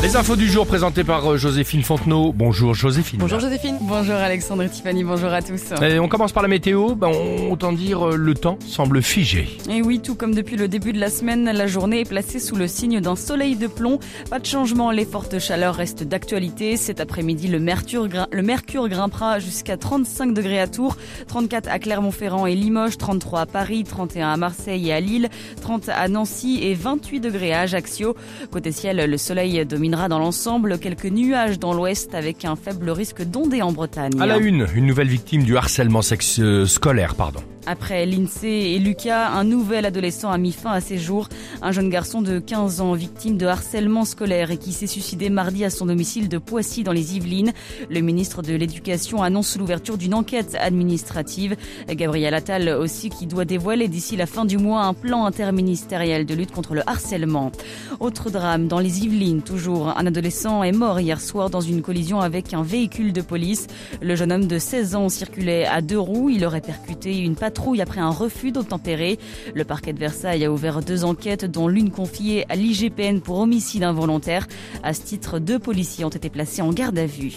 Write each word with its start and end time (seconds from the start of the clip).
Les 0.00 0.14
infos 0.14 0.36
du 0.36 0.46
jour 0.48 0.64
présentées 0.64 1.02
par 1.02 1.26
euh, 1.32 1.36
Joséphine 1.36 1.82
Fontenot. 1.82 2.32
Bonjour 2.32 2.72
Joséphine. 2.72 3.18
Bonjour 3.18 3.40
Joséphine. 3.40 3.78
Bonjour 3.80 4.14
Alexandre 4.14 4.62
et 4.62 4.68
Tiffany, 4.68 5.02
bonjour 5.02 5.30
à 5.32 5.42
tous. 5.42 5.72
Et 5.82 5.98
on 5.98 6.06
commence 6.08 6.30
par 6.30 6.44
la 6.44 6.48
météo. 6.48 6.94
Ben, 6.94 7.08
on- 7.08 7.50
autant 7.50 7.72
dire 7.72 8.06
euh, 8.10 8.16
le 8.16 8.34
temps 8.34 8.60
semble 8.64 9.02
figé. 9.02 9.48
Et 9.68 9.82
oui, 9.82 9.98
tout 9.98 10.14
comme 10.14 10.36
depuis 10.36 10.54
le 10.56 10.68
début 10.68 10.92
de 10.92 11.00
la 11.00 11.10
semaine, 11.10 11.50
la 11.50 11.66
journée 11.66 12.00
est 12.02 12.08
placée 12.08 12.38
sous 12.38 12.54
le 12.54 12.68
signe 12.68 13.00
d'un 13.00 13.16
soleil 13.16 13.56
de 13.56 13.66
plomb. 13.66 13.98
Pas 14.30 14.38
de 14.38 14.46
changement, 14.46 14.92
les 14.92 15.04
fortes 15.04 15.40
chaleurs 15.40 15.74
restent 15.74 16.04
d'actualité. 16.04 16.76
Cet 16.76 17.00
après-midi, 17.00 17.48
le 17.48 17.58
mercure, 17.58 18.06
le 18.30 18.42
mercure 18.42 18.88
grimpera 18.88 19.40
jusqu'à 19.40 19.76
35 19.76 20.32
degrés 20.32 20.60
à 20.60 20.68
Tours, 20.68 20.96
34 21.26 21.68
à 21.68 21.80
Clermont-Ferrand 21.80 22.46
et 22.46 22.54
Limoges, 22.54 22.98
33 22.98 23.40
à 23.40 23.46
Paris, 23.46 23.82
31 23.82 24.28
à 24.30 24.36
Marseille 24.36 24.90
et 24.90 24.92
à 24.92 25.00
Lille, 25.00 25.28
30 25.60 25.88
à 25.88 26.06
Nancy 26.06 26.60
et 26.62 26.74
28 26.74 27.18
degrés 27.18 27.52
à 27.52 27.62
Ajaccio. 27.62 28.14
Côté 28.52 28.70
ciel, 28.70 29.04
le 29.10 29.16
soleil 29.18 29.66
dominera 29.88 30.08
dans 30.08 30.18
l'ensemble, 30.18 30.78
quelques 30.78 31.06
nuages 31.06 31.58
dans 31.58 31.72
l'ouest 31.72 32.14
avec 32.14 32.44
un 32.44 32.56
faible 32.56 32.90
risque 32.90 33.22
d'ondées 33.22 33.62
en 33.62 33.72
Bretagne. 33.72 34.20
À 34.20 34.26
la 34.26 34.36
une, 34.36 34.66
une 34.74 34.84
nouvelle 34.84 35.08
victime 35.08 35.44
du 35.44 35.56
harcèlement 35.56 36.02
sexe 36.02 36.40
euh, 36.40 36.66
scolaire, 36.66 37.14
pardon. 37.14 37.40
Après 37.70 38.06
l'INSEE 38.06 38.76
et 38.76 38.78
Lucas, 38.78 39.28
un 39.28 39.44
nouvel 39.44 39.84
adolescent 39.84 40.30
a 40.30 40.38
mis 40.38 40.52
fin 40.52 40.70
à 40.70 40.80
ses 40.80 40.96
jours. 40.96 41.28
Un 41.60 41.70
jeune 41.70 41.90
garçon 41.90 42.22
de 42.22 42.38
15 42.38 42.80
ans 42.80 42.94
victime 42.94 43.36
de 43.36 43.44
harcèlement 43.44 44.06
scolaire 44.06 44.50
et 44.50 44.56
qui 44.56 44.72
s'est 44.72 44.86
suicidé 44.86 45.28
mardi 45.28 45.66
à 45.66 45.68
son 45.68 45.84
domicile 45.84 46.30
de 46.30 46.38
Poissy 46.38 46.82
dans 46.82 46.92
les 46.92 47.16
Yvelines. 47.16 47.52
Le 47.90 48.00
ministre 48.00 48.40
de 48.40 48.54
l'Éducation 48.54 49.22
annonce 49.22 49.58
l'ouverture 49.58 49.98
d'une 49.98 50.14
enquête 50.14 50.56
administrative. 50.58 51.56
Gabriel 51.90 52.32
Attal 52.32 52.70
aussi 52.70 53.10
qui 53.10 53.26
doit 53.26 53.44
dévoiler 53.44 53.88
d'ici 53.88 54.16
la 54.16 54.24
fin 54.24 54.46
du 54.46 54.56
mois 54.56 54.84
un 54.84 54.94
plan 54.94 55.26
interministériel 55.26 56.24
de 56.24 56.34
lutte 56.34 56.52
contre 56.52 56.74
le 56.74 56.88
harcèlement. 56.88 57.52
Autre 58.00 58.30
drame 58.30 58.66
dans 58.66 58.78
les 58.78 59.04
Yvelines, 59.04 59.42
toujours. 59.42 59.88
Un 59.88 60.06
adolescent 60.06 60.62
est 60.62 60.72
mort 60.72 61.00
hier 61.00 61.20
soir 61.20 61.50
dans 61.50 61.60
une 61.60 61.82
collision 61.82 62.22
avec 62.22 62.54
un 62.54 62.62
véhicule 62.62 63.12
de 63.12 63.20
police. 63.20 63.66
Le 64.00 64.16
jeune 64.16 64.32
homme 64.32 64.46
de 64.46 64.58
16 64.58 64.94
ans 64.94 65.10
circulait 65.10 65.66
à 65.66 65.82
deux 65.82 66.00
roues. 66.00 66.30
Il 66.30 66.46
aurait 66.46 66.62
percuté 66.62 67.18
une 67.18 67.36
patrouille 67.36 67.57
après 67.80 68.00
un 68.00 68.10
refus 68.10 68.50
d'obtempérer. 68.50 69.18
Le 69.54 69.64
parquet 69.64 69.92
de 69.92 69.98
Versailles 69.98 70.44
a 70.44 70.50
ouvert 70.50 70.80
deux 70.80 71.04
enquêtes, 71.04 71.44
dont 71.44 71.68
l'une 71.68 71.90
confiée 71.90 72.46
à 72.48 72.56
l'IGPN 72.56 73.20
pour 73.20 73.38
homicide 73.38 73.82
involontaire. 73.82 74.46
À 74.82 74.94
ce 74.94 75.02
titre, 75.02 75.38
deux 75.38 75.58
policiers 75.58 76.04
ont 76.04 76.10
été 76.10 76.30
placés 76.30 76.62
en 76.62 76.72
garde 76.72 76.98
à 76.98 77.04
vue. 77.04 77.34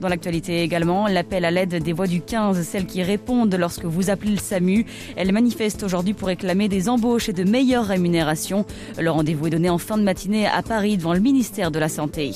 Dans 0.00 0.08
l'actualité 0.08 0.62
également, 0.62 1.08
l'appel 1.08 1.44
à 1.44 1.50
l'aide 1.50 1.82
des 1.82 1.92
voix 1.92 2.06
du 2.06 2.20
15, 2.20 2.62
celles 2.62 2.86
qui 2.86 3.02
répondent 3.02 3.54
lorsque 3.54 3.84
vous 3.84 4.08
appelez 4.08 4.32
le 4.32 4.38
SAMU. 4.38 4.86
Elles 5.16 5.32
manifestent 5.32 5.82
aujourd'hui 5.82 6.14
pour 6.14 6.28
réclamer 6.28 6.68
des 6.68 6.88
embauches 6.88 7.28
et 7.28 7.32
de 7.32 7.44
meilleures 7.44 7.86
rémunérations. 7.86 8.64
Le 8.98 9.10
rendez-vous 9.10 9.48
est 9.48 9.50
donné 9.50 9.68
en 9.68 9.78
fin 9.78 9.98
de 9.98 10.04
matinée 10.04 10.46
à 10.46 10.62
Paris 10.62 10.96
devant 10.96 11.14
le 11.14 11.20
ministère 11.20 11.70
de 11.70 11.78
la 11.78 11.88
Santé. 11.88 12.32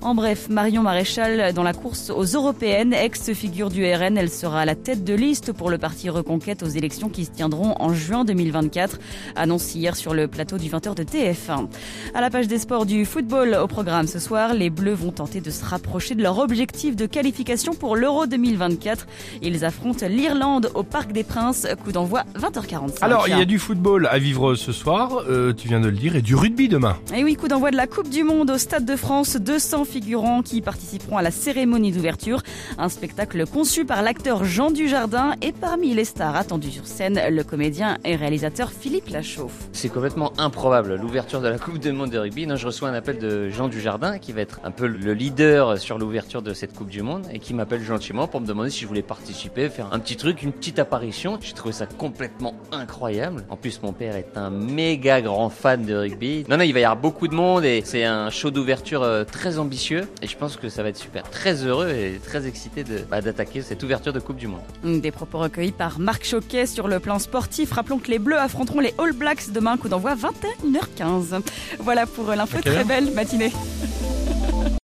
En 0.00 0.14
bref, 0.14 0.48
Marion 0.48 0.82
Maréchal, 0.82 1.52
dans 1.52 1.62
la 1.62 1.74
course 1.74 2.10
aux 2.10 2.24
européennes, 2.24 2.94
ex-figure 2.94 3.70
du 3.70 3.84
RN, 3.84 4.16
elle 4.16 4.30
sera 4.30 4.60
à 4.60 4.64
la 4.64 4.74
tête 4.74 5.04
de 5.04 5.14
liste 5.14 5.52
pour 5.52 5.68
le 5.68 5.78
parti 5.78 6.08
Reconquête 6.08 6.62
aux 6.62 6.75
élections 6.76 7.08
qui 7.08 7.24
se 7.24 7.30
tiendront 7.30 7.74
en 7.78 7.92
juin 7.92 8.24
2024. 8.24 8.98
Annonce 9.34 9.74
hier 9.74 9.96
sur 9.96 10.14
le 10.14 10.28
plateau 10.28 10.58
du 10.58 10.68
20h 10.68 10.94
de 10.94 11.02
TF1. 11.02 11.68
À 12.14 12.20
la 12.20 12.30
page 12.30 12.48
des 12.48 12.58
sports 12.58 12.86
du 12.86 13.04
football 13.04 13.58
au 13.60 13.66
programme 13.66 14.06
ce 14.06 14.18
soir, 14.18 14.54
les 14.54 14.70
Bleus 14.70 14.94
vont 14.94 15.12
tenter 15.12 15.40
de 15.40 15.50
se 15.50 15.64
rapprocher 15.64 16.14
de 16.14 16.22
leur 16.22 16.38
objectif 16.38 16.96
de 16.96 17.06
qualification 17.06 17.74
pour 17.74 17.96
l'Euro 17.96 18.26
2024. 18.26 19.06
Ils 19.42 19.64
affrontent 19.64 20.06
l'Irlande 20.06 20.70
au 20.74 20.82
Parc 20.82 21.12
des 21.12 21.24
Princes, 21.24 21.66
coup 21.84 21.92
d'envoi 21.92 22.24
20h45. 22.38 22.98
Alors, 23.02 23.28
il 23.28 23.38
y 23.38 23.40
a 23.40 23.44
du 23.44 23.58
football 23.58 24.08
à 24.10 24.18
vivre 24.18 24.54
ce 24.54 24.72
soir, 24.72 25.22
euh, 25.28 25.52
tu 25.52 25.68
viens 25.68 25.80
de 25.80 25.88
le 25.88 25.96
dire, 25.96 26.16
et 26.16 26.22
du 26.22 26.34
rugby 26.34 26.68
demain. 26.68 26.96
Et 27.14 27.24
oui, 27.24 27.34
coup 27.36 27.48
d'envoi 27.48 27.70
de 27.70 27.76
la 27.76 27.86
Coupe 27.86 28.08
du 28.08 28.24
Monde 28.24 28.50
au 28.50 28.58
Stade 28.58 28.84
de 28.84 28.96
France. 28.96 29.36
200 29.36 29.84
figurants 29.84 30.42
qui 30.42 30.60
participeront 30.60 31.16
à 31.16 31.22
la 31.22 31.30
cérémonie 31.30 31.92
d'ouverture. 31.92 32.42
Un 32.78 32.88
spectacle 32.88 33.46
conçu 33.46 33.84
par 33.84 34.02
l'acteur 34.02 34.44
Jean 34.44 34.70
Dujardin 34.70 35.34
et 35.42 35.52
parmi 35.52 35.94
les 35.94 36.04
stars 36.04 36.36
attendues 36.36 36.65
sur 36.70 36.86
scène, 36.86 37.20
le 37.30 37.44
comédien 37.44 37.98
et 38.04 38.16
réalisateur 38.16 38.70
Philippe 38.70 39.08
Lachauffe. 39.08 39.68
C'est 39.72 39.88
complètement 39.88 40.32
improbable. 40.38 40.96
L'ouverture 40.96 41.40
de 41.40 41.48
la 41.48 41.58
Coupe 41.58 41.78
du 41.78 41.92
Monde 41.92 42.10
de 42.10 42.18
rugby. 42.18 42.46
Non, 42.46 42.56
je 42.56 42.66
reçois 42.66 42.88
un 42.88 42.94
appel 42.94 43.18
de 43.18 43.48
Jean 43.50 43.68
Dujardin, 43.68 44.18
qui 44.18 44.32
va 44.32 44.40
être 44.40 44.60
un 44.64 44.70
peu 44.70 44.86
le 44.86 45.12
leader 45.12 45.78
sur 45.78 45.98
l'ouverture 45.98 46.42
de 46.42 46.54
cette 46.54 46.72
Coupe 46.74 46.88
du 46.88 47.02
Monde, 47.02 47.26
et 47.32 47.38
qui 47.38 47.54
m'appelle 47.54 47.82
gentiment 47.82 48.26
pour 48.26 48.40
me 48.40 48.46
demander 48.46 48.70
si 48.70 48.80
je 48.80 48.86
voulais 48.86 49.02
participer, 49.02 49.68
faire 49.68 49.92
un 49.92 49.98
petit 49.98 50.16
truc, 50.16 50.42
une 50.42 50.52
petite 50.52 50.78
apparition. 50.78 51.38
J'ai 51.40 51.52
trouvé 51.52 51.72
ça 51.72 51.86
complètement 51.86 52.54
incroyable. 52.72 53.44
En 53.50 53.56
plus, 53.56 53.82
mon 53.82 53.92
père 53.92 54.16
est 54.16 54.36
un 54.36 54.50
méga 54.50 55.20
grand 55.20 55.50
fan 55.50 55.84
de 55.84 55.94
rugby. 55.94 56.44
Non, 56.48 56.56
non, 56.56 56.64
il 56.64 56.72
va 56.72 56.80
y 56.80 56.84
avoir 56.84 57.00
beaucoup 57.00 57.28
de 57.28 57.34
monde, 57.34 57.64
et 57.64 57.82
c'est 57.84 58.04
un 58.04 58.30
show 58.30 58.50
d'ouverture 58.50 59.02
euh, 59.02 59.24
très 59.24 59.58
ambitieux, 59.58 60.08
et 60.22 60.26
je 60.26 60.36
pense 60.36 60.56
que 60.56 60.68
ça 60.68 60.82
va 60.82 60.88
être 60.88 60.96
super. 60.96 61.28
Très 61.30 61.64
heureux 61.64 61.90
et 61.90 62.18
très 62.24 62.46
excité 62.46 62.84
bah, 63.10 63.20
d'attaquer 63.20 63.62
cette 63.62 63.82
ouverture 63.82 64.12
de 64.12 64.20
Coupe 64.20 64.36
du 64.36 64.48
Monde. 64.48 65.00
Des 65.00 65.10
propos 65.10 65.38
recueillis 65.38 65.72
par 65.72 65.98
Marc 65.98 66.24
Choquet 66.24 66.45
sur 66.66 66.88
le 66.88 67.00
plan 67.00 67.18
sportif. 67.18 67.72
Rappelons 67.72 67.98
que 67.98 68.10
les 68.10 68.18
Bleus 68.18 68.38
affronteront 68.38 68.80
les 68.80 68.94
All 68.98 69.12
Blacks 69.12 69.50
demain, 69.50 69.76
coup 69.76 69.88
d'envoi 69.88 70.14
21h15. 70.14 71.40
Voilà 71.80 72.06
pour 72.06 72.30
l'info. 72.30 72.58
À 72.58 72.62
quelle 72.62 72.74
Très 72.74 72.84
belle 72.84 73.10
matinée. 73.12 73.52